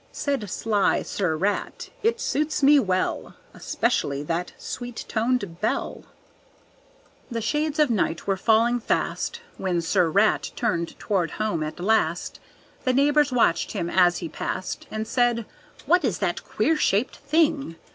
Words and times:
Said 0.11 0.49
sly 0.49 1.03
Sir 1.03 1.37
Rat: 1.37 1.91
"It 2.01 2.19
suits 2.19 2.63
me 2.63 2.79
well, 2.79 3.35
Especially 3.53 4.23
that 4.23 4.51
sweet 4.57 5.05
toned 5.07 5.61
bell." 5.61 6.05
The 7.29 7.39
shades 7.39 7.77
of 7.77 7.91
night 7.91 8.25
were 8.25 8.35
falling 8.35 8.79
fast 8.79 9.41
When 9.57 9.79
Sir 9.79 10.09
Rat 10.09 10.53
turned 10.55 10.97
toward 10.97 11.29
home 11.29 11.61
at 11.61 11.79
last. 11.79 12.39
The 12.83 12.93
neighbors 12.93 13.31
watched 13.31 13.73
him 13.73 13.91
as 13.91 14.17
he 14.17 14.27
passed 14.27 14.87
And 14.89 15.05
said: 15.07 15.45
"What 15.85 16.03
is 16.03 16.17
that 16.17 16.43
queer 16.43 16.77
shaped 16.77 17.17
thing? 17.17 17.75